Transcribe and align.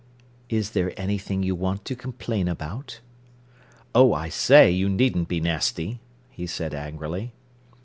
"Is 0.49 0.71
there 0.71 0.99
anything 0.99 1.43
you 1.43 1.53
want 1.53 1.85
to 1.85 1.95
complain 1.95 2.47
about?" 2.47 3.01
"Oh, 3.93 4.13
I 4.15 4.29
say, 4.29 4.71
you 4.71 4.89
needn't 4.89 5.27
be 5.27 5.39
nasty," 5.39 5.99
he 6.31 6.47
said 6.47 6.73
angrily. 6.73 7.33